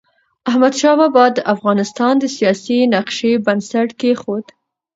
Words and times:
احمدشاه 0.49 0.95
بابا 0.99 1.25
د 1.33 1.37
افغانستان 1.53 2.13
د 2.19 2.25
سیاسی 2.35 2.77
نقشې 2.95 3.31
بنسټ 3.45 3.89
کيښود. 3.99 4.45